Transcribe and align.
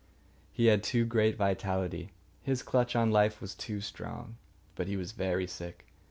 He 0.51 0.65
had 0.65 0.81
too 0.81 1.05
great 1.05 1.37
vitality. 1.37 2.09
His 2.41 2.63
clutch 2.63 2.95
on 2.95 3.11
life 3.11 3.39
was 3.39 3.53
too 3.53 3.81
strong. 3.81 4.37
But 4.73 4.87
he 4.87 4.97
was 4.97 5.11
very 5.11 5.45
sick. 5.45 5.85